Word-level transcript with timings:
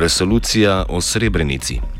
Resolucija 0.00 0.86
o 0.88 1.00
Srebrenici. 1.00 1.99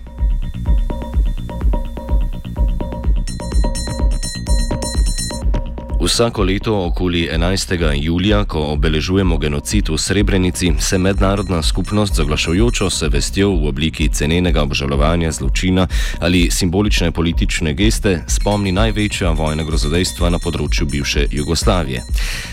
Vsako 6.10 6.42
leto 6.42 6.87
okoli 6.87 7.28
11. 7.32 8.02
julija, 8.02 8.45
ko 8.45 8.60
obeležujemo 8.60 9.38
genocid 9.38 9.88
v 9.88 9.98
Srebrenici, 9.98 10.73
se 10.78 10.98
mednarodna 10.98 11.62
skupnost 11.62 12.14
z 12.14 12.20
oglašujočo 12.20 12.91
se 12.91 13.09
vestjo 13.09 13.51
v 13.51 13.68
obliki 13.68 14.09
cenenega 14.09 14.62
obžalovanja 14.62 15.32
zločina 15.32 15.87
ali 16.18 16.51
simbolične 16.51 17.12
politične 17.12 17.74
geste 17.74 18.24
spomni 18.27 18.73
največja 18.73 19.30
vojna 19.30 19.62
grozodejstva 19.62 20.30
na 20.30 20.38
področju 20.38 20.87
bivše 20.87 21.27
Jugoslavije. 21.30 22.02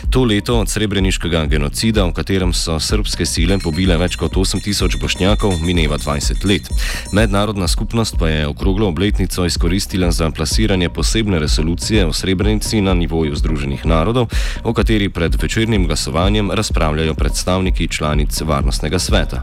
To 0.10 0.24
leto 0.24 0.60
od 0.60 0.70
srebreniškega 0.70 1.46
genocida, 1.46 2.06
v 2.06 2.14
katerem 2.14 2.54
so 2.54 2.78
srpske 2.80 3.26
sile 3.26 3.58
pobile 3.60 3.98
več 3.98 4.16
kot 4.16 4.38
8000 4.38 5.02
bošnjakov, 5.02 5.58
mineva 5.66 5.98
20 5.98 6.46
let. 6.46 6.70
Mednarodna 7.12 7.68
skupnost 7.68 8.16
pa 8.20 8.30
je 8.30 8.48
okroglo 8.48 8.88
obletnico 8.88 9.46
izkoristila 9.46 10.12
za 10.12 10.30
plasiranje 10.32 10.90
posebne 10.90 11.40
resolucije 11.40 12.06
o 12.06 12.14
Srebrenici 12.14 12.82
na 12.82 12.94
nivoju 12.94 13.36
Združenih 13.48 13.88
narodov, 13.88 14.28
o 14.68 14.76
kateri 14.76 15.08
pred 15.08 15.32
večernim 15.42 15.88
glasovanjem 15.88 16.52
razpravljajo 16.52 17.14
predstavniki 17.16 17.88
članic 17.88 18.42
Varnostnega 18.42 19.00
sveta. 19.00 19.42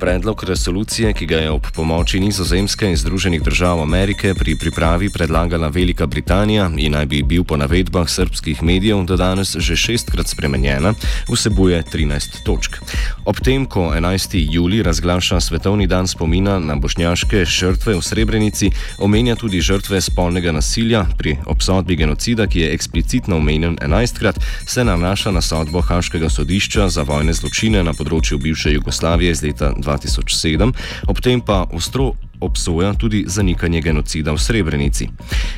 Predlog 0.00 0.44
resolucije, 0.44 1.12
ki 1.12 1.26
ga 1.26 1.36
je 1.36 1.50
ob 1.50 1.66
pomoči 1.76 2.20
Nizozemske 2.20 2.88
in 2.88 2.96
Združenih 2.96 3.42
držav 3.42 3.82
Amerike 3.82 4.34
pri 4.34 4.56
pripravi 4.56 5.10
predlagala 5.10 5.68
Velika 5.68 6.06
Britanija 6.06 6.70
in 6.76 6.92
naj 6.92 7.06
bi 7.06 7.22
bil 7.22 7.44
po 7.44 7.56
navedbah 7.56 8.08
srpskih 8.08 8.62
medijev 8.62 9.04
do 9.04 9.16
danes 9.16 9.56
že 9.56 9.76
šestkrat 9.76 10.28
spremenjena, 10.28 10.94
vsebuje 11.28 11.82
13 11.92 12.40
točk. 12.44 12.78
Ob 13.24 13.40
tem, 13.44 13.66
ko 13.66 13.92
11. 13.92 14.46
juli 14.50 14.82
razglaša 14.82 15.40
Svetovni 15.40 15.86
dan 15.86 16.08
spomina 16.08 16.58
na 16.58 16.76
bošnjaške 16.76 17.44
žrtve 17.44 17.94
v 17.94 18.02
Srebrenici, 18.02 18.70
omenja 18.98 19.36
tudi 19.36 19.60
žrtve 19.60 20.00
spolnega 20.00 20.52
nasilja 20.52 21.04
pri 21.18 21.36
obsodbi 21.46 21.96
genocida, 21.96 22.46
ki 22.46 22.60
je 22.60 22.72
eksplicitno 22.72 23.36
omenjen 23.36 23.76
11krat, 23.76 24.40
se 24.66 24.84
nanaša 24.84 25.30
na 25.30 25.40
sodbo 25.40 25.80
Haškega 25.80 26.30
sodišča 26.30 26.88
za 26.88 27.02
vojne 27.02 27.32
zločine 27.32 27.84
na 27.84 27.92
področju 27.92 28.38
bivše 28.38 28.72
Jugoslavije 28.72 29.30
iz 29.30 29.42
leta 29.42 29.74
2000. 29.76 29.89
2007, 29.90 30.72
ob 31.06 31.20
tem 31.20 31.40
pa 31.40 31.66
ostro 31.72 32.12
obsoja 32.40 32.94
tudi 32.94 33.24
zanikanje 33.28 33.80
genocida 33.80 34.32
v 34.32 34.40
Srebrenici. 34.40 35.08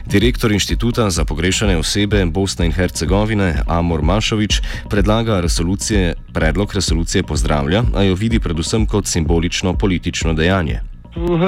Direktor 0.07 0.53
inštituta 0.53 1.11
za 1.11 1.25
pogrešane 1.25 1.77
osebe 1.77 2.25
Bosne 2.27 2.67
in 2.67 2.73
Hercegovine 2.73 3.63
Amor 3.69 4.03
Mašovič 4.03 4.61
predlaga 4.91 5.41
resolucije, 5.41 6.15
predlog 6.35 6.75
resolucije 6.75 7.23
pozdravlja, 7.23 7.83
a 7.95 8.03
jo 8.03 8.15
vidi 8.15 8.41
predvsem 8.41 8.87
kot 8.87 9.07
simbolično 9.07 9.75
politično 9.79 10.35
dejanje. 10.35 10.81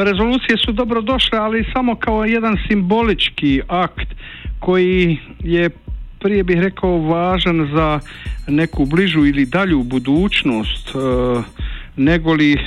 Rezolucije 0.04 0.58
su 0.64 0.72
dobrodošle, 0.72 1.38
ali 1.38 1.66
samo 1.72 1.96
kao 1.96 2.24
jedan 2.24 2.56
simbolički 2.68 3.62
akt 3.68 4.08
koji 4.60 5.18
je 5.40 5.70
prije 6.24 6.44
bih 6.44 6.60
rekao 6.60 6.98
važan 6.98 7.68
za 7.74 8.00
neku 8.48 8.86
bližu 8.86 9.26
ili 9.26 9.46
dalju 9.46 9.82
budućnost 9.82 10.94
uh, 10.94 11.44
negoli 11.96 12.52
e, 12.52 12.58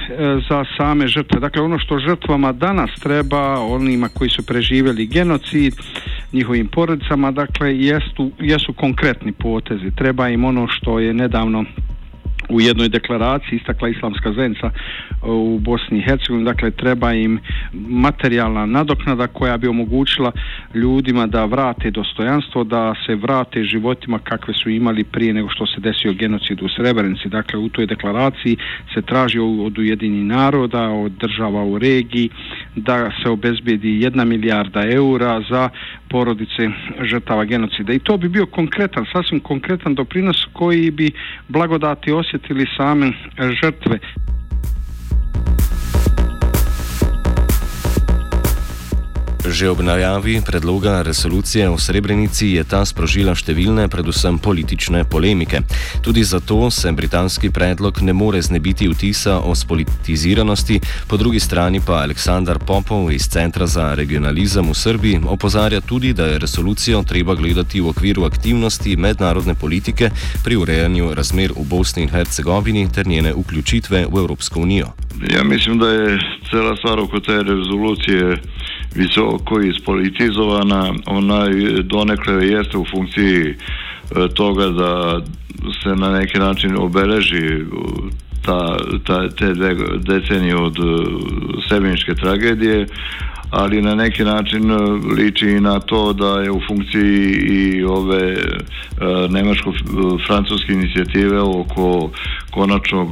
za 0.49 0.65
same 0.77 1.07
žrtve. 1.07 1.39
Dakle, 1.39 1.61
ono 1.61 1.79
što 1.79 1.99
žrtvama 1.99 2.51
danas 2.51 2.91
treba, 2.99 3.59
onima 3.59 4.09
koji 4.09 4.29
su 4.29 4.45
preživjeli 4.45 5.07
genocid, 5.07 5.73
njihovim 6.33 6.67
porodicama, 6.67 7.31
dakle, 7.31 7.77
jesu, 7.77 8.31
jesu 8.39 8.73
konkretni 8.73 9.31
potezi. 9.31 9.91
Treba 9.95 10.29
im 10.29 10.45
ono 10.45 10.67
što 10.67 10.99
je 10.99 11.13
nedavno 11.13 11.65
u 12.49 12.61
jednoj 12.61 12.89
deklaraciji 12.89 13.57
istakla 13.57 13.89
islamska 13.89 14.33
zajednica 14.33 14.69
u 15.23 15.59
Bosni 15.59 15.97
i 15.97 16.01
Hercegovini, 16.01 16.45
dakle 16.45 16.71
treba 16.71 17.13
im 17.13 17.39
materijalna 17.73 18.65
nadoknada 18.65 19.27
koja 19.27 19.57
bi 19.57 19.67
omogućila 19.67 20.31
ljudima 20.73 21.27
da 21.27 21.45
vrate 21.45 21.91
dostojanstvo, 21.91 22.63
da 22.63 22.93
se 23.05 23.15
vrate 23.15 23.63
životima 23.63 24.19
kakve 24.19 24.53
su 24.53 24.69
imali 24.69 25.03
prije 25.03 25.33
nego 25.33 25.49
što 25.49 25.65
se 25.65 25.81
desio 25.81 26.13
genocid 26.13 26.61
u 26.61 26.69
Srebrenici. 26.69 27.29
Dakle, 27.29 27.59
u 27.59 27.69
toj 27.69 27.85
deklaraciji 27.85 28.57
se 28.93 29.01
traži 29.01 29.39
od 29.39 29.77
Ujedinjenih 29.77 30.25
naroda, 30.25 30.89
od 30.89 31.11
država 31.11 31.63
u 31.63 31.77
regiji 31.77 32.29
da 32.75 33.11
se 33.23 33.29
obezbedi 33.29 34.01
jedna 34.01 34.25
milijarda 34.25 34.83
eura 34.91 35.41
za 35.49 35.69
porodice 36.09 36.69
žrtava 37.01 37.45
genocida. 37.45 37.93
I 37.93 37.99
to 37.99 38.17
bi 38.17 38.29
bio 38.29 38.45
konkretan, 38.45 39.05
sasvim 39.13 39.39
konkretan 39.39 39.95
doprinos 39.95 40.45
koji 40.53 40.91
bi 40.91 41.11
blagodati 41.47 42.11
osjetili 42.11 42.65
same 42.77 43.11
žrtve. 43.61 43.99
Že 49.47 49.69
ob 49.69 49.79
najavi 49.79 50.41
predloga 50.43 51.01
resolucije 51.01 51.69
o 51.69 51.77
Srebrenici 51.79 52.59
je 52.59 52.63
ta 52.67 52.83
sprožila 52.83 53.31
številne, 53.31 53.87
predvsem 53.87 54.35
politične 54.43 55.05
polemike. 55.07 55.61
Tudi 56.03 56.23
zato 56.27 56.67
se 56.67 56.91
britanski 56.91 57.47
predlog 57.49 58.01
ne 58.03 58.11
more 58.11 58.41
znebiti 58.43 58.89
vtisa 58.91 59.39
o 59.39 59.55
spolitiziranosti, 59.55 60.81
po 61.07 61.15
drugi 61.15 61.39
strani 61.39 61.79
pa 61.79 62.03
Aleksandar 62.03 62.59
Popov 62.59 63.07
iz 63.15 63.29
Centra 63.31 63.67
za 63.71 63.95
regionalizem 63.95 64.67
v 64.67 64.75
Srbiji 64.75 65.23
opozarja 65.23 65.79
tudi, 65.81 66.11
da 66.13 66.27
je 66.27 66.43
resolucijo 66.43 67.03
treba 67.07 67.35
gledati 67.35 67.79
v 67.79 67.95
okviru 67.95 68.27
aktivnosti 68.27 68.99
mednarodne 68.99 69.55
politike 69.55 70.11
pri 70.43 70.59
urejanju 70.59 71.15
razmer 71.15 71.55
v 71.55 71.63
Bosni 71.63 72.03
in 72.03 72.11
Hercegovini 72.11 72.91
ter 72.91 73.07
njene 73.07 73.31
vključitve 73.31 74.05
v 74.11 74.19
Evropsko 74.19 74.59
unijo. 74.59 74.91
Ja 75.31 75.43
mislim, 75.43 75.79
da 75.79 75.87
je 75.87 76.19
cela 76.51 76.75
stvar 76.75 76.99
oko 76.99 77.19
te 77.19 77.43
rezolucije 77.43 78.37
visoko 78.97 79.61
ispolitizovana, 79.61 80.93
ona 81.05 81.45
donekle 81.83 82.47
jeste 82.47 82.77
u 82.77 82.85
funkciji 82.91 83.43
e, 83.47 83.55
toga 84.33 84.67
da 84.67 85.21
se 85.83 85.95
na 85.95 86.11
neki 86.11 86.39
način 86.39 86.77
obeleži 86.77 87.65
ta, 88.45 88.77
ta, 89.03 89.29
te 89.29 89.53
dve 89.53 89.75
decenije 89.97 90.55
od 90.55 90.77
e, 90.79 90.81
sebiničke 91.69 92.15
tragedije, 92.15 92.87
ali 93.51 93.81
na 93.81 93.95
neki 93.95 94.23
način 94.23 94.71
e, 94.71 94.75
liči 95.17 95.49
i 95.49 95.61
na 95.61 95.79
to 95.79 96.13
da 96.13 96.39
je 96.41 96.51
u 96.51 96.61
funkciji 96.67 97.33
i 97.33 97.83
ove 97.83 98.33
e, 98.33 98.37
nemačko-francuske 99.29 100.73
inicijative 100.73 101.41
oko 101.41 102.09
konačnog 102.51 103.09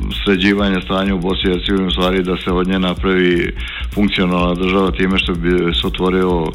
e, 0.00 0.14
sređivanja 0.24 0.80
stanja 0.80 1.14
u 1.14 1.18
Bosni 1.18 1.50
i 1.50 1.52
Hercegovini 1.52 1.88
u 1.88 1.90
stvari 1.90 2.22
da 2.22 2.36
se 2.36 2.50
od 2.50 2.68
nje 2.68 2.78
napravi 2.78 3.52
funkcionalna 3.94 4.54
država 4.54 4.90
time 4.90 5.18
što 5.18 5.34
bi 5.34 5.74
se 5.74 5.86
otvorio 5.86 6.52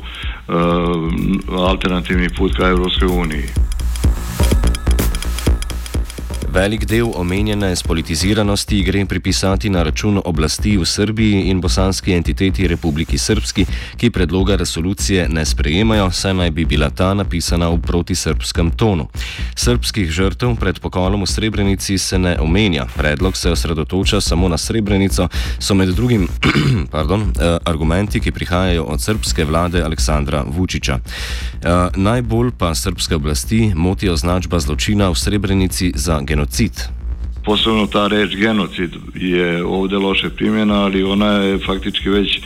alternativni 1.57 2.29
put 2.37 2.55
ka 2.57 2.67
Evropskoj 2.67 3.07
uniji. 3.07 3.74
Velik 6.55 6.85
del 6.87 7.09
omenjene 7.15 7.75
spolitiziranosti 7.75 8.77
gre 8.83 9.05
pripisati 9.05 9.69
na 9.69 9.81
račun 9.83 10.21
oblasti 10.25 10.77
v 10.77 10.85
Srbiji 10.85 11.49
in 11.51 11.59
bosanski 11.61 12.13
entiteti 12.13 12.67
Republiki 12.67 13.17
Srpski, 13.17 13.65
ki 13.97 14.09
predloga 14.09 14.55
resolucije 14.55 15.27
ne 15.29 15.45
sprejemajo, 15.45 16.11
saj 16.11 16.33
naj 16.33 16.51
bi 16.51 16.65
bila 16.65 16.89
ta 16.89 17.13
napisana 17.13 17.67
v 17.69 17.81
protisrpskem 17.81 18.71
tonu. 18.71 19.07
Srpskih 19.55 20.11
žrtev 20.11 20.55
pred 20.55 20.79
pokolom 20.79 21.23
v 21.23 21.27
Srebrenici 21.27 21.97
se 21.97 22.19
ne 22.19 22.37
omenja, 22.39 22.87
predlog 22.95 23.37
se 23.37 23.51
osredotoča 23.51 24.21
samo 24.21 24.47
na 24.47 24.57
Srebrenico, 24.57 25.27
so 25.59 25.75
med 25.75 25.89
drugim 25.89 26.27
pardon, 26.95 27.33
eh, 27.35 27.57
argumenti, 27.65 28.19
ki 28.19 28.31
prihajajo 28.31 28.83
od 28.83 29.01
srpske 29.01 29.43
vlade 29.43 29.83
Aleksandra 29.83 30.45
Vučiča. 30.47 30.99
Eh, 31.03 31.87
najbolj 31.95 32.51
pa 32.57 32.75
srpske 32.75 33.15
oblasti 33.15 33.73
motijo 33.75 34.13
označba 34.13 34.59
zločina 34.59 35.09
v 35.09 35.19
Srebrenici 35.19 35.91
za 35.95 36.21
genocid 36.23 36.44
genocid. 36.45 36.89
posebno 37.45 37.87
ta 37.87 38.07
reč 38.07 38.35
genocid 38.35 38.91
je 39.15 39.65
ovde 39.65 39.97
loše 39.97 40.29
primjena, 40.29 40.83
ali 40.83 41.03
ona 41.03 41.31
je 41.31 41.59
faktički 41.59 42.09
već 42.09 42.41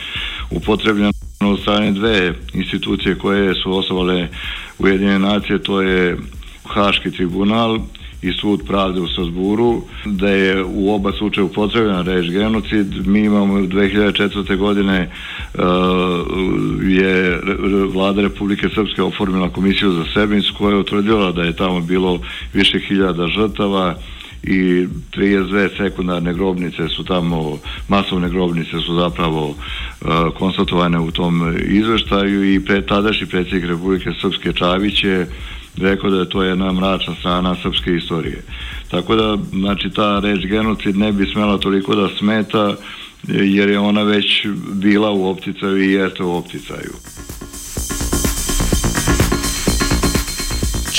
upotrebljena 0.50 1.10
od 1.40 1.60
strane 1.60 1.92
dve 1.92 2.34
institucije 2.54 3.18
koje 3.18 3.54
su 3.54 3.72
osnovale 3.72 4.28
Ujedinjene 4.78 5.18
nacije, 5.18 5.62
to 5.62 5.80
je 5.80 6.16
Haški 6.64 7.10
tribunal 7.10 7.78
i 8.22 8.32
sud 8.32 8.60
pravde 8.66 9.00
u 9.00 9.08
Strasburu, 9.08 9.82
da 10.04 10.28
je 10.28 10.64
u 10.64 10.94
oba 10.94 11.12
slučaja 11.12 11.44
upotrebljena 11.44 12.02
reč 12.02 12.30
genocid. 12.30 13.06
Mi 13.06 13.20
imamo 13.20 13.54
2004. 13.54 14.56
godine 14.56 15.10
uh, 15.54 15.60
je 16.82 17.40
vlada 17.92 18.22
Republike 18.22 18.68
Srpske 18.74 19.02
oformila 19.02 19.48
komisiju 19.48 19.92
za 19.92 20.04
Srebrenicu 20.12 20.54
koja 20.58 20.70
je 20.70 20.80
utvrdila 20.80 21.32
da 21.32 21.42
je 21.42 21.56
tamo 21.56 21.80
bilo 21.80 22.20
više 22.54 22.78
hiljada 22.78 23.26
žrtava 23.26 23.94
i 24.42 24.86
32 25.16 25.76
sekundarne 25.76 26.34
grobnice 26.34 26.88
su 26.88 27.04
tamo, 27.04 27.58
masovne 27.88 28.28
grobnice 28.28 28.80
su 28.86 28.94
zapravo 28.94 29.48
uh, 29.48 29.56
konstatovane 30.38 30.98
u 31.00 31.10
tom 31.10 31.56
izveštaju 31.68 32.54
i 32.54 32.64
pre, 32.64 32.86
tadašnji 32.86 33.26
predsjednik 33.26 33.64
Republike 33.64 34.10
Srpske 34.20 34.52
Čavić 34.52 35.04
je 35.04 35.26
rekao 35.80 36.10
da 36.10 36.18
je 36.18 36.28
to 36.28 36.42
jedna 36.42 36.72
mračna 36.72 37.14
strana 37.14 37.56
srpske 37.62 37.96
istorije. 37.96 38.42
Tako 38.90 39.16
da, 39.16 39.36
znači, 39.52 39.90
ta 39.90 40.20
reč 40.20 40.46
genocid 40.46 40.96
ne 40.96 41.12
bi 41.12 41.26
smela 41.26 41.58
toliko 41.58 41.94
da 41.94 42.08
smeta, 42.18 42.76
jer 43.28 43.68
je 43.68 43.78
ona 43.78 44.02
već 44.02 44.46
bila 44.72 45.10
u 45.10 45.30
opticaju 45.30 45.82
i 45.82 45.92
jeste 45.92 46.22
u 46.22 46.36
opticaju. 46.36 46.92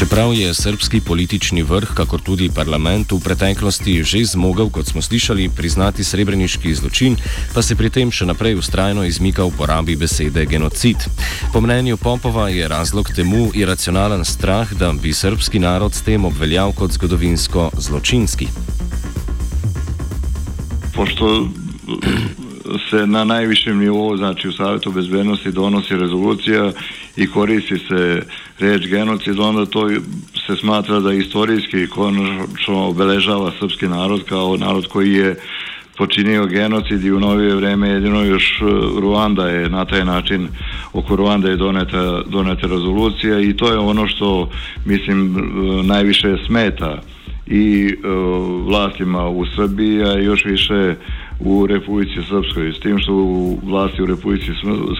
Čeprav 0.02 0.34
je 0.34 0.54
srpski 0.54 1.02
politični 1.02 1.62
vrh, 1.64 1.92
kakor 1.94 2.22
tudi 2.26 2.50
parlament 2.50 3.12
v 3.12 3.20
preteklosti 3.22 4.02
že 4.04 4.24
zmogel, 4.26 4.74
kot 4.74 4.90
smo 4.90 5.02
slišali, 5.02 5.54
priznati 5.54 6.02
srebreniški 6.04 6.74
zločin, 6.74 7.18
pa 7.54 7.62
se 7.62 7.78
pri 7.78 7.94
tem 7.94 8.10
še 8.10 8.26
naprej 8.26 8.58
ustrajno 8.58 9.06
izmika 9.06 9.46
uporabi 9.46 9.94
besede 9.96 10.46
genocid. 10.50 11.06
Po 11.54 11.62
mnenju 11.62 12.02
Popova 12.02 12.50
je 12.50 12.66
razlog 12.68 13.14
temu 13.14 13.52
iracionalen 13.54 14.26
strah, 14.26 14.74
da 14.74 14.90
bi 14.90 15.14
srpski 15.14 15.62
narod 15.62 15.94
s 15.94 16.02
tem 16.02 16.26
obveljal 16.26 16.74
kot 16.74 16.98
zgodovinsko 16.98 17.70
zločinski. 17.78 18.50
Pošto 20.98 21.46
se 22.90 23.08
na 23.08 23.24
najvišem 23.24 23.80
nivou, 23.80 24.18
znači 24.18 24.48
u 24.48 24.52
Savjetu 24.52 24.92
bezbednosti 24.92 25.52
donosi 25.52 25.98
rezolucija 25.98 26.72
i 27.18 27.28
koristi 27.28 27.78
se 27.78 28.22
reč 28.60 28.88
genocid, 28.88 29.40
onda 29.40 29.66
to 29.66 29.90
se 30.48 30.56
smatra 30.60 31.00
da 31.00 31.14
istorijski 31.14 31.88
konačno 31.88 32.88
obeležava 32.88 33.52
srpski 33.60 33.88
narod 33.88 34.24
kao 34.24 34.58
narod 34.58 34.88
koji 34.88 35.14
je 35.14 35.36
počinio 35.98 36.46
genocid 36.46 37.06
i 37.06 37.12
u 37.12 37.20
novije 37.20 37.56
vreme 37.56 37.90
jedino 37.90 38.24
još 38.24 38.62
Ruanda 39.02 39.48
je 39.48 39.70
na 39.70 39.86
taj 39.86 40.06
način 40.06 40.48
oko 40.94 41.16
Ruanda 41.16 41.50
je 41.50 41.56
doneta, 41.56 42.22
doneta 42.28 42.68
rezolucija 42.68 43.40
i 43.40 43.54
to 43.54 43.72
je 43.72 43.78
ono 43.78 44.08
što 44.08 44.50
mislim 44.86 45.36
najviše 45.84 46.38
smeta 46.48 47.02
i 47.48 47.94
uh, 47.94 48.68
vlastima 48.68 49.30
u 49.30 49.46
Srbiji, 49.46 50.04
a 50.04 50.20
još 50.20 50.46
više 50.46 50.96
u 51.46 51.68
Republici 51.68 52.20
Srpskoj, 52.30 52.74
s 52.74 52.80
tim 52.80 53.00
što 53.00 53.14
u 53.14 53.60
vlasti 53.64 54.02
u 54.02 54.06
Republici 54.06 54.52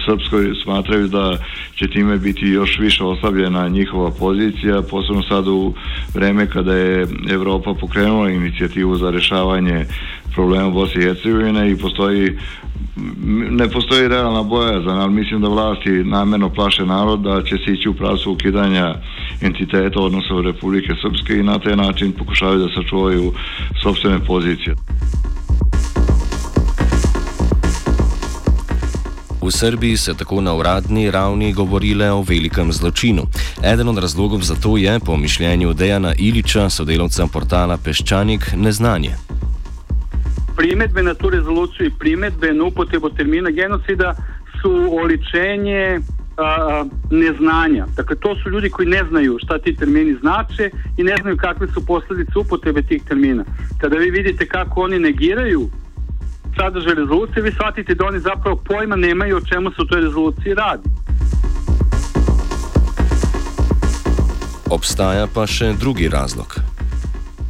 Srpskoj 0.06 0.54
smatraju 0.62 1.08
da 1.08 1.36
će 1.74 1.88
time 1.88 2.18
biti 2.18 2.46
još 2.46 2.78
više 2.78 3.04
oslabljena 3.04 3.68
njihova 3.68 4.10
pozicija, 4.10 4.82
posebno 4.90 5.22
sad 5.22 5.48
u 5.48 5.74
vreme 6.14 6.46
kada 6.46 6.74
je 6.74 7.06
Evropa 7.30 7.74
pokrenula 7.74 8.30
inicijativu 8.30 8.96
za 8.96 9.10
rešavanje 9.10 9.84
problema 10.34 10.70
Bosne 10.70 11.02
i 11.02 11.04
Hercegovine 11.04 11.70
i 11.70 11.76
postoji 11.76 12.38
ne 13.50 13.68
postoji 13.68 14.08
realna 14.08 14.42
bojazan, 14.42 14.98
ali 14.98 15.12
mislim 15.12 15.40
da 15.40 15.48
vlasti 15.48 15.90
namerno 15.90 16.48
plaše 16.48 16.86
narod 16.86 17.20
da 17.20 17.42
će 17.42 17.56
se 17.66 17.72
ići 17.72 17.88
u 17.88 17.94
pravcu 17.94 18.32
ukidanja 18.32 18.94
entiteta 19.40 20.00
odnosno 20.00 20.42
Republike 20.42 20.92
Srpske 21.02 21.34
i 21.34 21.42
na 21.42 21.58
taj 21.58 21.76
način 21.76 22.12
pokušavaju 22.12 22.58
da 22.58 22.68
sačuvaju 22.74 23.32
sobstvene 23.82 24.18
pozicije. 24.26 24.74
V 29.42 29.50
Srbiji 29.50 29.96
se 29.96 30.14
tako 30.14 30.40
na 30.40 30.54
uradni 30.54 31.10
ravni 31.10 31.52
govorile 31.52 32.10
o 32.12 32.22
velikem 32.22 32.72
zločinu. 32.72 33.22
Eden 33.64 33.88
od 33.88 33.98
razlogov 33.98 34.40
za 34.42 34.54
to 34.54 34.76
je, 34.76 35.00
po 35.06 35.16
mišljenju 35.16 35.72
Dejana 35.74 36.14
Iliča, 36.18 36.70
sodelavca 36.70 37.26
portala 37.26 37.76
Peščanik, 37.76 38.52
neznanje. 38.56 39.10
Primetbe 40.56 41.02
na 41.02 41.14
tu 41.14 41.30
rezoluciju 41.30 41.86
i 41.86 41.98
primetbe 41.98 42.52
na 42.52 42.64
upotrebu 42.64 43.10
termina 43.10 43.50
genocida 43.50 44.14
su 44.60 44.98
oličenje 45.02 46.00
a, 46.36 46.84
neznanja. 47.10 47.86
Dakle, 47.96 48.16
to 48.16 48.36
su 48.42 48.50
ljudi 48.50 48.70
koji 48.70 48.88
ne 48.88 49.02
znaju 49.10 49.38
šta 49.42 49.58
ti 49.58 49.76
termini 49.76 50.16
znače 50.20 50.70
i 50.96 51.02
ne 51.02 51.16
znaju 51.20 51.36
kakve 51.36 51.68
su 51.68 51.86
posledice 51.86 52.38
upotrebe 52.38 52.82
tih 52.82 53.02
termina. 53.08 53.44
Kada 53.80 53.96
vi 53.96 54.10
vidite 54.10 54.46
kako 54.46 54.80
oni 54.80 54.98
negiraju 54.98 55.68
sadržaj 56.56 56.94
rezolucije, 56.94 57.42
vi 57.42 57.52
shvatite 57.52 57.94
da 57.94 58.06
oni 58.06 58.18
zapravo 58.18 58.56
pojma 58.56 58.96
nemaju 58.96 59.36
o 59.36 59.40
čemu 59.40 59.70
se 59.70 59.82
u 59.82 59.84
toj 59.84 60.00
rezoluciji 60.00 60.54
radi. 60.54 60.88
Obstaja 64.70 65.26
pa 65.34 65.46
še 65.46 65.72
drugi 65.80 66.08
razlog. 66.08 66.54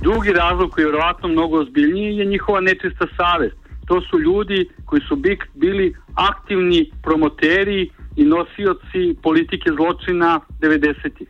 Drugi 0.02 0.32
razlog 0.32 0.70
koji 0.70 0.82
je 0.82 0.86
vjerovatno 0.86 1.28
mnogo 1.28 1.60
ozbiljniji 1.60 2.16
je 2.16 2.24
njihova 2.24 2.60
nečista 2.60 3.06
savest. 3.16 3.56
To 3.86 4.00
su 4.00 4.18
ljudi 4.18 4.68
koji 4.84 5.02
su 5.08 5.16
bili 5.54 5.94
aktivni 6.14 6.90
promoteri 7.02 7.90
i 8.16 8.24
nosioci 8.24 9.14
politike 9.22 9.70
zločina 9.76 10.40
90-ih. 10.60 11.28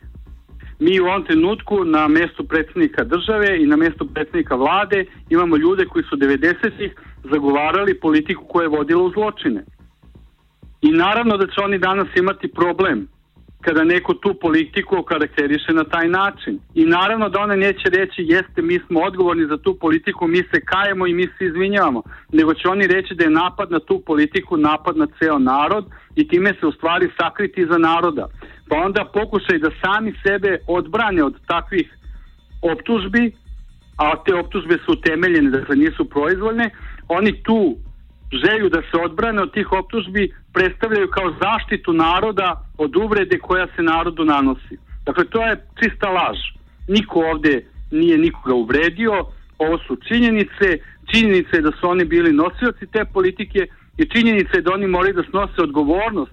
Mi 0.78 1.00
u 1.00 1.06
ovom 1.06 1.24
trenutku 1.24 1.84
na 1.84 2.08
mestu 2.08 2.44
predsjednika 2.44 3.04
države 3.04 3.62
i 3.62 3.66
na 3.66 3.76
mestu 3.76 4.08
predsjednika 4.14 4.54
vlade 4.54 5.04
imamo 5.30 5.56
ljude 5.56 5.84
koji 5.84 6.04
su 6.04 6.16
90-ih 6.16 6.92
zagovarali 7.30 8.00
politiku 8.00 8.44
koja 8.48 8.62
je 8.62 8.68
vodila 8.68 9.02
u 9.02 9.10
zločine. 9.10 9.64
I 10.82 10.90
naravno 10.90 11.36
da 11.36 11.46
će 11.46 11.60
oni 11.64 11.78
danas 11.78 12.08
imati 12.16 12.48
problem 12.48 13.08
kada 13.60 13.84
neko 13.84 14.14
tu 14.14 14.34
politiku 14.40 14.96
okarakteriše 14.98 15.72
na 15.72 15.84
taj 15.84 16.08
način. 16.08 16.58
I 16.74 16.84
naravno 16.84 17.28
da 17.28 17.40
ona 17.40 17.56
neće 17.56 17.88
reći 17.90 18.22
jeste 18.22 18.62
mi 18.62 18.78
smo 18.86 19.00
odgovorni 19.00 19.46
za 19.46 19.56
tu 19.56 19.74
politiku, 19.80 20.26
mi 20.26 20.36
se 20.36 20.60
kajemo 20.64 21.06
i 21.06 21.14
mi 21.14 21.26
se 21.26 21.44
izvinjavamo, 21.46 22.02
nego 22.32 22.54
će 22.54 22.68
oni 22.68 22.86
reći 22.86 23.14
da 23.14 23.24
je 23.24 23.30
napad 23.30 23.70
na 23.70 23.80
tu 23.80 24.02
politiku 24.06 24.56
napad 24.56 24.96
na 24.96 25.06
ceo 25.18 25.38
narod 25.38 25.84
i 26.16 26.28
time 26.28 26.54
se 26.60 26.66
u 26.66 26.72
stvari 26.72 27.08
sakriti 27.20 27.66
za 27.66 27.78
naroda. 27.78 28.26
Pa 28.68 28.76
onda 28.76 29.10
pokušaj 29.14 29.58
da 29.58 29.70
sami 29.84 30.14
sebe 30.26 30.58
odbrane 30.66 31.24
od 31.24 31.34
takvih 31.46 31.96
optužbi, 32.62 33.32
a 33.96 34.24
te 34.24 34.34
optužbe 34.34 34.78
su 34.84 34.92
utemeljene, 34.92 35.50
dakle 35.50 35.76
nisu 35.76 36.04
proizvoljne, 36.04 36.70
oni 37.18 37.42
tu 37.42 37.76
želju 38.42 38.68
da 38.68 38.80
se 38.82 38.96
odbrane 39.04 39.42
od 39.42 39.52
tih 39.52 39.72
optužbi 39.72 40.32
predstavljaju 40.52 41.08
kao 41.08 41.34
zaštitu 41.44 41.92
naroda 41.92 42.64
od 42.78 42.96
uvrede 42.96 43.38
koja 43.38 43.66
se 43.76 43.82
narodu 43.82 44.24
nanosi. 44.24 44.76
Dakle, 45.06 45.24
to 45.24 45.46
je 45.46 45.66
čista 45.80 46.08
laž. 46.08 46.38
Niko 46.88 47.20
ovde 47.20 47.64
nije 47.90 48.18
nikoga 48.18 48.54
uvredio, 48.54 49.12
ovo 49.58 49.78
su 49.78 49.96
činjenice, 50.08 50.66
činjenice 51.12 51.56
je 51.56 51.62
da 51.62 51.72
su 51.80 51.88
oni 51.88 52.04
bili 52.04 52.32
nosioci 52.32 52.86
te 52.92 53.04
politike 53.04 53.66
i 53.98 54.08
činjenice 54.12 54.52
je 54.54 54.62
da 54.62 54.72
oni 54.74 54.86
moraju 54.86 55.14
da 55.14 55.30
snose 55.30 55.62
odgovornost 55.62 56.32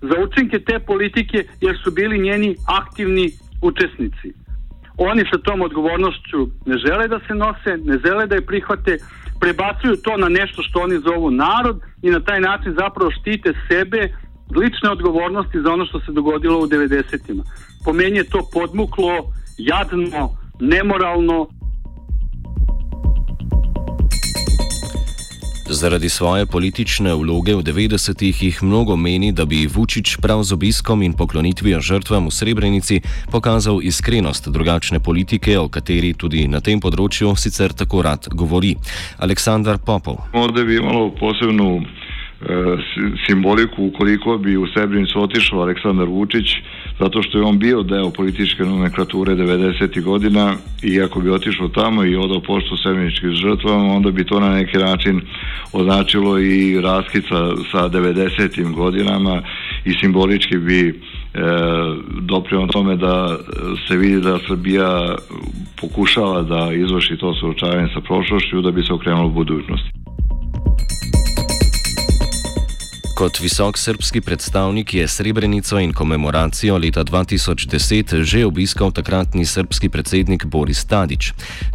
za 0.00 0.16
učinke 0.26 0.58
te 0.58 0.78
politike 0.78 1.44
jer 1.60 1.78
su 1.84 1.90
bili 1.90 2.18
njeni 2.18 2.56
aktivni 2.80 3.30
učesnici. 3.62 4.43
Oni 4.96 5.22
sa 5.32 5.38
tom 5.38 5.62
odgovornošću 5.62 6.48
ne 6.66 6.76
žele 6.78 7.08
da 7.08 7.18
se 7.26 7.34
nose, 7.34 7.72
ne 7.84 7.98
žele 8.04 8.26
da 8.26 8.34
je 8.34 8.46
prihvate, 8.46 8.98
prebacuju 9.40 9.96
to 9.96 10.16
na 10.16 10.28
nešto 10.28 10.62
što 10.62 10.80
oni 10.80 10.98
zovu 10.98 11.30
narod 11.30 11.80
i 12.02 12.10
na 12.10 12.20
taj 12.20 12.40
način 12.40 12.74
zapravo 12.78 13.10
štite 13.10 13.52
sebe 13.68 14.08
lične 14.56 14.90
odgovornosti 14.90 15.60
za 15.60 15.72
ono 15.72 15.86
što 15.86 16.00
se 16.00 16.12
dogodilo 16.12 16.58
u 16.60 16.66
90-ima. 16.66 17.42
Po 17.84 17.92
meni 17.92 18.16
je 18.16 18.24
to 18.24 18.40
podmuklo, 18.52 19.14
jadno, 19.58 20.30
nemoralno, 20.60 21.48
Zaradi 25.68 26.08
svoje 26.08 26.46
politične 26.46 27.14
vloge 27.14 27.54
v 27.56 27.64
90-ih 27.64 28.42
jih 28.42 28.62
mnogo 28.62 28.96
meni, 28.96 29.32
da 29.32 29.44
bi 29.44 29.66
Vučić 29.66 30.16
prav 30.20 30.42
z 30.42 30.52
obiskom 30.52 31.02
in 31.02 31.12
poklonitvijo 31.16 31.80
žrtvam 31.80 32.26
v 32.28 32.30
Srebrenici 32.30 33.00
pokazal 33.32 33.80
iskrenost 33.82 34.48
drugačne 34.48 35.00
politike, 35.00 35.58
o 35.58 35.68
kateri 35.68 36.12
tudi 36.12 36.44
na 36.48 36.60
tem 36.60 36.80
področju 36.80 37.32
sicer 37.36 37.72
tako 37.72 38.02
rad 38.04 38.28
govori. 38.28 38.76
Aleksandar 39.18 39.80
Popov. 39.80 40.28
Morda 40.36 40.64
bi 40.68 40.76
imalo 40.76 41.10
posebno 41.16 41.80
simboliku 43.26 43.84
ukoliko 43.84 44.38
bi 44.38 44.56
u 44.56 44.66
Srebrenicu 44.66 45.22
otišao 45.22 45.62
Aleksandar 45.62 46.08
Vučić, 46.08 46.60
zato 46.98 47.22
što 47.22 47.38
je 47.38 47.44
on 47.44 47.58
bio 47.58 47.82
deo 47.82 48.10
političke 48.10 48.62
nomenklature 48.62 49.34
90. 49.34 50.02
godina 50.02 50.54
i 50.82 51.02
ako 51.02 51.20
bi 51.20 51.30
otišao 51.30 51.68
tamo 51.68 52.04
i 52.04 52.16
odao 52.16 52.40
poštu 52.40 52.76
srebreničkim 52.76 53.30
žrtvama, 53.30 53.94
onda 53.94 54.10
bi 54.10 54.24
to 54.24 54.40
na 54.40 54.50
neki 54.50 54.78
način 54.78 55.20
označilo 55.72 56.38
i 56.38 56.80
raskica 56.80 57.36
sa 57.72 57.88
90. 57.88 58.72
godinama 58.74 59.42
i 59.84 59.92
simbolički 60.00 60.58
bi 60.58 60.88
e, 60.88 60.92
doprinio 62.20 62.66
tome 62.66 62.96
da 62.96 63.38
se 63.88 63.96
vidi 63.96 64.20
da 64.20 64.38
Srbija 64.48 65.16
pokušava 65.80 66.42
da 66.42 66.72
izvrši 66.72 67.16
to 67.16 67.34
suočavanje 67.34 67.88
sa 67.94 68.00
prošlošću 68.00 68.60
da 68.60 68.70
bi 68.70 68.82
se 68.86 68.92
okrenulo 68.92 69.28
budućnosti. 69.28 69.90
Kot 73.24 73.40
visok 73.46 73.74
srpski 73.86 74.20
predstavnik 74.26 74.88
je 74.94 75.04
Srebrenico 75.16 75.76
in 75.84 75.92
komemoracijo 76.00 76.74
leta 76.84 77.02
2010 77.10 78.22
že 78.30 78.38
obiskal 78.52 78.88
takratni 78.98 79.44
srpski 79.54 79.88
predsednik 79.94 80.42
Boris 80.54 80.80
Tadić. 80.90 81.24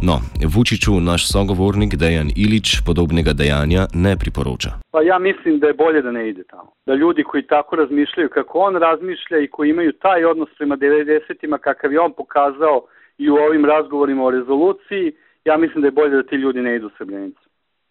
No, 0.08 0.14
Vučiću 0.52 0.92
naš 1.10 1.22
sogovornik 1.32 1.92
Dejan 2.02 2.30
Ilić 2.44 2.68
podobnega 2.86 3.32
dejanja 3.40 3.82
ne 4.04 4.12
priporoča. 4.22 4.70
Pa 4.94 5.00
ja 5.10 5.16
mislim 5.28 5.54
da 5.60 5.66
je 5.66 5.80
bolje 5.84 6.00
da 6.06 6.10
ne 6.18 6.24
ide 6.30 6.44
tamo. 6.52 6.70
Da 6.86 6.94
ljudi 7.02 7.22
koji 7.30 7.42
tako 7.54 7.72
razmišljaju 7.82 8.28
kako 8.36 8.54
on 8.66 8.74
razmišlja 8.86 9.38
i 9.40 9.50
koji 9.54 9.68
imaju 9.70 9.92
taj 9.92 10.24
odnos 10.32 10.50
prema 10.58 10.76
90-ima 10.76 11.58
kakav 11.58 11.92
je 11.92 12.00
on 12.00 12.12
pokazao 12.20 12.76
i 13.18 13.30
u 13.30 13.34
ovim 13.46 13.64
razgovorima 13.64 14.22
o 14.24 14.34
rezoluciji, 14.38 15.06
ja 15.44 15.56
mislim 15.56 15.80
da 15.80 15.86
je 15.86 15.98
bolje 16.00 16.14
da 16.16 16.28
ti 16.28 16.36
ljudi 16.36 16.60
ne 16.66 16.76
idu 16.76 16.86
u 16.86 16.94
Srebrenicu. 16.96 17.44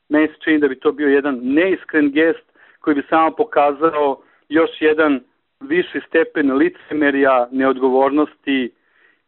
Meni 0.09 0.27
se 0.27 0.37
čini 0.43 0.59
da 0.59 0.67
bi 0.67 0.79
to 0.79 0.91
bio 0.91 1.07
jedan 1.07 1.35
neiskren 1.43 2.11
gest 2.11 2.48
koji 2.79 2.95
bi 2.95 3.03
samo 3.09 3.31
pokazao 3.31 4.21
još 4.49 4.69
jedan 4.79 5.21
viši 5.59 5.99
stepen 6.07 6.51
licemerja, 6.51 7.47
neodgovornosti 7.51 8.71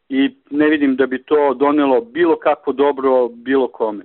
i 0.09 0.35
ne 0.49 0.67
vidim 0.67 0.95
da 0.95 1.05
bi 1.05 1.23
to 1.23 1.53
donelo 1.53 2.01
bilo 2.01 2.39
kako 2.39 2.71
dobro 2.71 3.27
bilo 3.27 3.67
kome. 3.67 4.03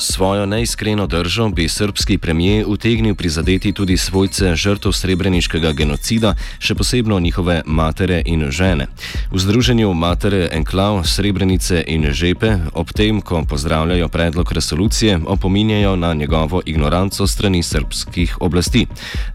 Svojo 0.00 0.46
neiskreno 0.46 1.06
držo 1.06 1.48
bi 1.48 1.68
srpski 1.68 2.18
premijer 2.18 2.64
utegnil 2.66 3.14
prizadeti 3.14 3.72
tudi 3.72 3.96
svojce 3.96 4.54
žrtv 4.54 4.88
srebreniškega 4.90 5.72
genocida, 5.72 6.34
še 6.58 6.74
posebno 6.74 7.18
njihove 7.20 7.62
matere 7.66 8.22
in 8.26 8.46
žene. 8.50 8.86
V 9.32 9.38
združenju 9.38 9.90
Matere 9.94 10.48
Enklav, 10.52 11.02
Srebrenice 11.02 11.82
in 11.86 12.06
Žepe 12.12 12.54
ob 12.74 12.94
tem, 12.94 13.20
ko 13.20 13.42
pozdravljajo 13.50 14.08
predlog 14.08 14.52
resolucije, 14.52 15.18
opominjajo 15.26 15.96
na 15.96 16.14
njegovo 16.14 16.62
ignoranco 16.66 17.26
strani 17.26 17.62
srpskih 17.62 18.36
oblasti. 18.40 18.86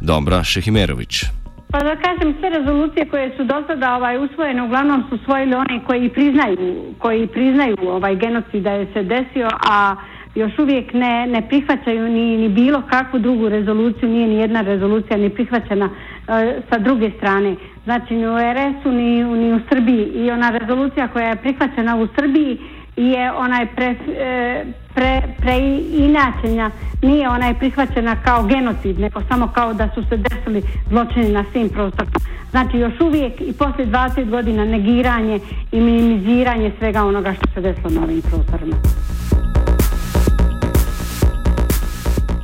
Dobra 0.01 0.43
Šehimerovič. 0.43 1.25
Pa 1.71 1.79
da 1.79 1.95
kažem, 1.95 2.35
sve 2.39 2.49
rezolucije 2.49 3.09
koje 3.09 3.33
su 3.37 3.43
do 3.43 3.63
sada 3.67 3.95
ovaj, 3.95 4.17
usvojene 4.17 4.63
uglavnom 4.63 5.03
su 5.09 5.15
usvojili 5.15 5.55
oni 5.55 5.81
koji 5.87 6.09
priznaju, 6.09 6.93
koji 6.99 7.27
priznaju 7.27 7.75
ovaj 7.87 8.15
genocid 8.15 8.63
da 8.63 8.71
je 8.71 8.87
se 8.93 9.03
desio, 9.03 9.49
a 9.69 9.95
još 10.35 10.59
uvijek 10.59 10.93
ne, 10.93 11.27
ne 11.27 11.47
prihvaćaju 11.47 12.09
ni, 12.09 12.37
ni 12.37 12.49
bilo 12.49 12.81
kakvu 12.89 13.19
drugu 13.19 13.49
rezoluciju, 13.49 14.09
nije 14.09 14.27
ni 14.27 14.35
jedna 14.35 14.61
rezolucija 14.61 15.17
ni 15.17 15.29
prihvaćena 15.29 15.89
e, 16.27 16.61
sa 16.69 16.77
druge 16.77 17.11
strane. 17.17 17.55
Znači 17.83 18.13
ni 18.13 18.27
u 18.27 18.37
RS-u 18.37 18.91
ni, 18.91 19.23
ni 19.23 19.53
u 19.53 19.59
Srbiji 19.69 20.05
i 20.05 20.31
ona 20.31 20.49
rezolucija 20.49 21.07
koja 21.07 21.29
je 21.29 21.35
prihvaćena 21.35 21.95
u 21.97 22.07
Srbiji 22.15 22.57
je 22.95 23.31
onaj 23.31 23.65
pre, 23.75 23.95
e, 24.19 24.65
pre, 24.95 25.21
preinačenja, 25.37 26.71
nije 27.01 27.29
ona 27.29 27.47
je 27.47 27.59
prihvaćena 27.59 28.15
kao 28.15 28.43
genocid, 28.43 28.99
nego 28.99 29.21
samo 29.29 29.47
kao 29.47 29.73
da 29.73 29.89
su 29.95 30.03
se 30.09 30.17
desili 30.17 30.61
zločini 30.89 31.31
na 31.31 31.43
svim 31.51 31.69
prostorima. 31.69 32.19
Znači 32.51 32.77
još 32.77 32.93
uvijek 33.01 33.41
i 33.41 33.53
poslije 33.53 33.87
20 33.87 34.29
godina 34.29 34.65
negiranje 34.65 35.39
i 35.71 35.81
minimiziranje 35.81 36.71
svega 36.79 37.03
onoga 37.03 37.33
što 37.33 37.53
se 37.53 37.61
desilo 37.61 37.89
na 37.89 38.03
ovim 38.03 38.21
prostorima. 38.21 38.75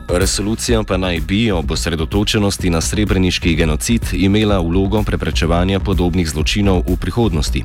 Resolucija 0.10 0.84
pa 0.84 0.98
naj 0.98 1.20
bi 1.20 1.52
ob 1.52 1.72
osredotočenosti 1.72 2.70
na 2.70 2.82
srebreniški 2.82 3.56
genocid 3.56 4.02
imela 4.14 4.60
vlogo 4.60 5.04
preprečevanja 5.04 5.80
podobnih 5.80 6.30
zločinov 6.30 6.82
v 6.88 6.96
prihodnosti. 6.98 7.64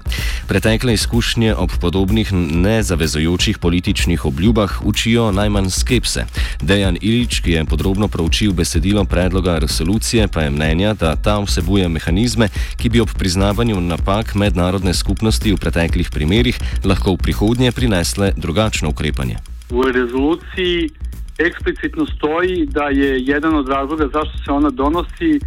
Pretekle 0.49 0.95
izkušnje 0.95 1.55
ob 1.55 1.71
podobnih 1.81 2.33
nezavezujočih 2.33 3.59
političnih 3.59 4.25
obljubah 4.25 4.85
učijo 4.85 5.31
najmanj 5.33 5.71
skepse. 5.71 6.27
Dejan 6.61 6.99
Ilič, 7.01 7.41
ki 7.41 7.51
je 7.51 7.65
podrobno 7.65 8.09
proučil 8.09 8.53
besedilo 8.53 9.05
predloga 9.05 9.59
resolucije, 9.59 10.29
pa 10.29 10.43
je 10.43 10.51
mnenja, 10.51 10.95
da 10.95 11.17
ta 11.17 11.39
vsebuje 11.41 11.89
mehanizme, 11.89 12.49
ki 12.77 12.89
bi 12.89 13.01
ob 13.01 13.09
priznavanju 13.19 13.81
napak 13.81 14.35
mednarodne 14.35 14.95
skupnosti 14.95 15.53
v 15.53 15.57
preteklih 15.57 16.11
primerjih 16.11 16.61
lahko 16.85 17.17
v 17.17 17.25
prihodnje 17.25 17.73
prinesle 17.73 18.33
drugačno 18.37 18.89
ukrepanje. 18.89 19.37
V 19.71 19.89
resoluciji 19.93 20.91
eksplicitno 21.39 22.07
stoji 22.07 22.67
da 22.67 22.85
je 22.85 23.19
jedan 23.21 23.55
od 23.55 23.69
razloga 23.69 24.05
zašto 24.13 24.39
se 24.45 24.53
ona 24.53 24.71
donosi 24.71 25.41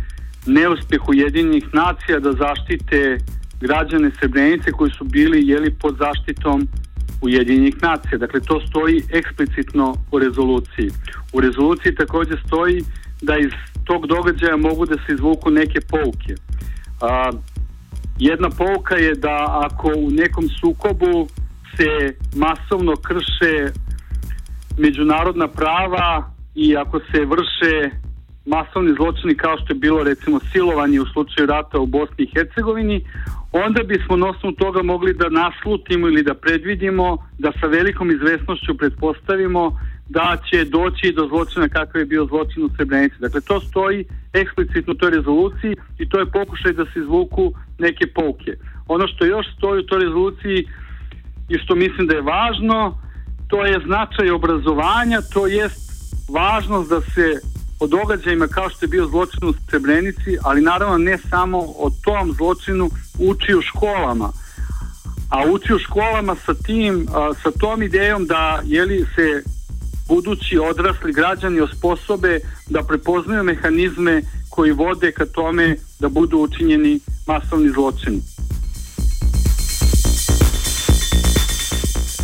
neuspeh 0.46 1.10
Ujedinjenih 1.10 1.66
nacija 1.74 2.20
da 2.20 2.32
zaštite 2.32 3.18
građane 3.62 4.12
Srebrenice 4.20 4.72
koji 4.72 4.92
su 4.92 5.04
bili 5.04 5.48
jeli 5.48 5.72
pod 5.72 5.98
zaštitom 5.98 6.68
Ujedinjenih 7.22 7.76
nacija. 7.82 8.18
Dakle, 8.18 8.40
to 8.40 8.62
stoji 8.68 9.02
eksplicitno 9.10 9.96
u 10.12 10.20
rezoluciji. 10.20 10.90
U 11.34 11.42
rezoluciji 11.42 11.96
takođe 11.96 12.38
stoji 12.48 12.84
da 13.22 13.38
iz 13.38 13.52
tog 13.84 14.08
događaja 14.08 14.58
mogu 14.58 14.86
da 14.86 14.96
se 14.96 15.14
izvuku 15.14 15.52
neke 15.52 15.80
pouke. 15.82 16.36
A, 17.02 17.32
jedna 18.20 18.50
pouka 18.50 18.96
je 18.96 19.16
da 19.16 19.62
ako 19.66 19.92
u 19.98 20.12
nekom 20.12 20.50
sukobu 20.60 21.28
se 21.78 22.16
masovno 22.36 22.96
krše 22.96 23.72
međunarodna 24.78 25.48
prava 25.48 26.32
i 26.56 26.78
ako 26.78 27.00
se 27.00 27.26
vrše 27.26 27.90
masovni 28.46 28.94
zločini 28.98 29.36
kao 29.36 29.58
što 29.58 29.74
je 29.74 29.80
bilo 29.80 30.04
recimo 30.04 30.40
silovanje 30.52 31.02
u 31.02 31.06
slučaju 31.06 31.48
rata 31.48 31.80
u 31.80 31.86
Bosni 31.86 32.24
i 32.24 32.32
Hercegovini, 32.34 33.06
onda 33.52 33.84
bismo 33.84 34.18
na 34.18 34.30
osnovu 34.30 34.56
toga 34.56 34.84
mogli 34.84 35.14
da 35.14 35.30
naslutimo 35.30 36.08
ili 36.08 36.24
da 36.24 36.34
predvidimo, 36.34 37.18
da 37.38 37.52
sa 37.62 37.68
velikom 37.68 38.12
izvesnošću 38.12 38.78
pretpostavimo 38.78 39.80
da 40.10 40.38
će 40.50 40.66
doći 40.66 41.14
do 41.16 41.28
zločina 41.28 41.70
kakav 41.70 42.02
je 42.02 42.06
bio 42.06 42.26
zločin 42.26 42.64
u 42.64 42.70
Srebrenici. 42.76 43.16
Dakle, 43.20 43.42
to 43.42 43.60
stoji 43.60 44.06
eksplicitno 44.34 44.94
u 44.94 44.98
toj 44.98 45.12
rezoluciji 45.12 45.76
i 46.00 46.10
to 46.10 46.20
je 46.20 46.32
pokušaj 46.32 46.74
da 46.74 46.86
se 46.86 47.00
izvuku 47.00 47.54
neke 47.80 48.08
pouke. 48.08 48.52
Ono 48.88 49.08
što 49.08 49.26
još 49.26 49.46
stoji 49.58 49.80
u 49.80 49.86
toj 49.86 50.04
rezoluciji 50.04 50.60
i 51.50 51.58
što 51.58 51.76
mislim 51.76 52.08
da 52.08 52.16
je 52.16 52.22
važno, 52.22 53.07
to 53.48 53.66
je 53.66 53.80
značaj 53.86 54.32
obrazovanja, 54.32 55.22
to 55.22 55.48
jest 55.48 55.88
važnost 56.30 56.90
da 56.90 57.02
se 57.02 57.40
o 57.80 57.88
događajima 57.88 58.48
kao 58.48 58.70
što 58.70 58.86
je 58.86 58.90
bio 58.90 59.08
zločin 59.08 59.48
u 59.50 59.54
Srebrenici, 59.70 60.38
ali 60.44 60.62
naravno 60.62 60.98
ne 60.98 61.18
samo 61.30 61.58
o 61.58 61.90
tom 62.04 62.34
zločinu 62.34 62.90
uči 63.20 63.56
u 63.56 63.62
školama, 63.62 64.30
a 65.30 65.52
uči 65.52 65.74
u 65.74 65.80
školama 65.80 66.36
sa 66.46 66.54
tim, 66.54 67.08
sa 67.44 67.52
tom 67.52 67.84
idejom 67.84 68.26
da 68.26 68.62
jeli 68.64 69.06
se 69.16 69.44
budući 70.08 70.60
odrasli 70.60 71.14
građani 71.14 71.60
osposobe 71.60 72.40
da 72.70 72.84
prepoznaju 72.84 73.44
mehanizme 73.44 74.22
koji 74.50 74.72
vode 74.72 75.12
ka 75.12 75.26
tome 75.26 75.76
da 76.00 76.10
budu 76.10 76.38
učinjeni 76.38 77.00
masovni 77.28 77.70
zločini. 77.70 78.22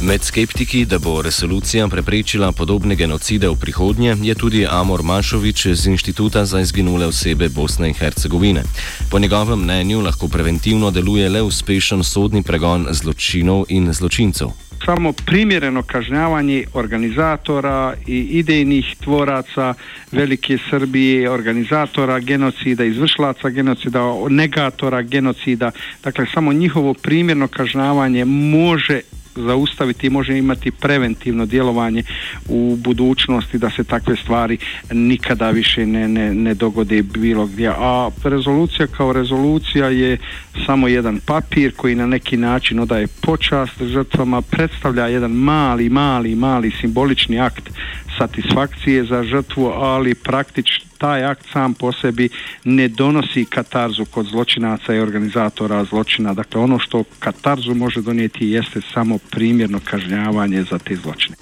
Med 0.03 0.24
skeptiki, 0.24 0.86
da 0.86 0.98
bo 1.00 1.22
resolucija 1.22 1.88
preprečila 1.88 2.51
podobne 2.51 2.95
genocide 2.95 3.48
v 3.48 3.55
prihodnje, 3.55 4.15
je 4.22 4.36
tudi 4.36 4.65
Amor 4.69 5.03
Mašovič 5.03 5.67
z 5.67 5.88
Inštituta 5.88 6.45
za 6.45 6.60
izginule 6.60 7.05
osebe 7.05 7.50
Bosne 7.50 7.88
in 7.88 7.93
Hercegovine. 7.93 8.63
Po 9.12 9.19
njegovem 9.19 9.60
mnenju 9.60 10.01
lahko 10.01 10.27
preventivno 10.27 10.91
deluje 10.91 11.29
le 11.29 11.41
uspešen 11.41 12.03
sodni 12.03 12.43
pregon 12.43 12.88
zločinov 12.91 13.65
in 13.69 13.93
zločincev. 13.93 14.51
Samo 14.86 15.13
primjereno 15.13 15.83
kažnjavanje 15.83 16.65
organizatora 16.74 17.93
i 18.07 18.17
idejnih 18.19 18.95
tvoraca 19.03 19.74
Velike 20.12 20.57
Srbije, 20.69 21.29
organizatora 21.29 22.19
genocida, 22.19 22.83
izvršlaca 22.83 23.50
genocida, 23.50 24.01
negatora 24.29 25.01
genocida, 25.01 25.72
dakle 26.03 26.25
samo 26.33 26.53
njihovo 26.53 26.93
primjerno 26.93 27.48
kažnjavanje 27.48 28.25
može 28.25 29.01
zaustaviti 29.36 30.08
i 30.08 30.10
može 30.10 30.38
imati 30.38 30.72
preventivno 30.72 31.46
djelovanje 31.46 32.04
u 32.48 32.78
budućnosti 32.80 33.58
da 33.58 33.70
se 33.70 33.84
takve 33.84 34.16
stvari 34.16 34.58
nikada 34.92 35.50
više 35.50 35.86
ne, 35.86 36.08
ne, 36.08 36.34
ne 36.34 36.54
dogode 36.54 37.04
bilo 37.04 37.46
gdje. 37.46 37.70
A 37.78 38.10
rezolucija 38.24 38.88
kao 38.88 39.13
rezolucija 39.13 39.90
je 39.90 40.18
samo 40.66 40.88
jedan 40.88 41.20
papir 41.25 41.74
koji 41.75 41.96
na 41.96 42.08
neki 42.08 42.38
način 42.38 42.80
odaje 42.80 43.08
počast 43.22 43.84
žrtvama, 43.84 44.42
predstavlja 44.42 45.08
jedan 45.08 45.32
mali, 45.32 45.90
mali, 45.90 46.36
mali 46.36 46.72
simbolični 46.82 47.40
akt 47.40 47.70
satisfakcije 48.17 49.03
za 49.03 49.24
žrtvu, 49.24 49.67
ali 49.67 50.15
praktično 50.15 50.86
taj 50.98 51.25
akt 51.25 51.46
sam 51.53 51.74
po 51.74 51.91
sebi 51.91 52.29
ne 52.63 52.88
donosi 52.88 53.46
katarzu 53.46 54.05
kod 54.05 54.25
zločinaca 54.25 54.93
i 54.93 55.00
organizatora 55.00 55.84
zločina. 55.84 56.34
Dakle, 56.34 56.62
ono 56.62 56.79
što 56.79 57.03
katarzu 57.20 57.75
može 57.75 58.01
donijeti 58.01 58.50
jeste 58.50 58.82
samo 58.93 59.17
primjerno 59.32 59.79
kažnjavanje 59.84 60.63
za 60.63 60.79
te 60.79 60.96
zločine. 60.96 61.36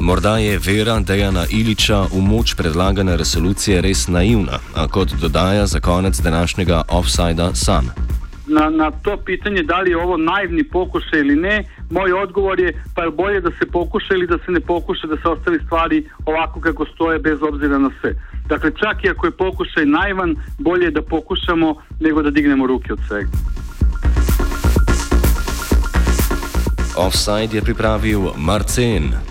Morda 0.00 0.38
je 0.38 0.58
vera 0.58 1.00
Dejana 1.00 1.44
Iliča 1.50 2.02
v 2.12 2.20
moč 2.20 2.54
predlagane 2.54 3.16
resolucije 3.16 3.80
res 3.80 4.08
naivna, 4.08 4.58
a 4.74 4.88
kot 4.88 5.12
dodaja 5.20 5.66
za 5.66 5.80
konec 5.80 6.20
današnjega 6.20 6.82
offsajda 6.88 7.54
sam. 7.54 8.09
Na, 8.50 8.70
na 8.70 8.90
to 8.90 9.16
pitanje 9.16 9.62
da 9.62 9.80
li 9.80 9.90
je 9.90 9.96
ovo 9.96 10.16
naivni 10.16 10.64
pokušaj 10.64 11.20
ili 11.20 11.36
ne, 11.36 11.64
moj 11.90 12.12
odgovor 12.12 12.60
je 12.60 12.82
pa 12.94 13.02
je 13.02 13.10
bolje 13.10 13.40
da 13.40 13.50
se 13.50 13.66
pokuša 13.72 14.14
ili 14.14 14.26
da 14.26 14.38
se 14.38 14.52
ne 14.52 14.60
pokuša 14.60 15.06
da 15.06 15.16
se 15.16 15.28
ostavi 15.28 15.58
stvari 15.66 16.08
ovako 16.26 16.60
kako 16.60 16.86
stoje 16.94 17.18
bez 17.18 17.38
obzira 17.42 17.78
na 17.78 17.90
sve. 18.00 18.14
Dakle, 18.48 18.70
čak 18.70 19.04
i 19.04 19.08
ako 19.08 19.26
je 19.26 19.30
pokušaj 19.30 19.86
naivan, 19.86 20.36
bolje 20.58 20.84
je 20.84 20.90
da 20.90 21.02
pokušamo 21.02 21.74
nego 22.00 22.22
da 22.22 22.30
dignemo 22.30 22.66
ruke 22.66 22.92
od 22.92 22.98
svega. 23.08 23.30
Offside 26.96 27.56
je 27.56 27.62
pripravil 27.62 28.20
Marcen. 28.36 29.29